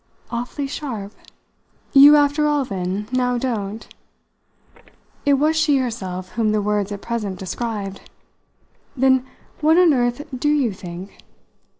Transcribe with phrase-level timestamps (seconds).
[0.31, 1.13] "Awfully sharp?"
[1.93, 3.87] "You after all then now don't?"
[5.27, 8.09] It was she herself whom the words at present described!
[8.97, 9.27] "Then
[9.59, 11.19] what on earth do you think?"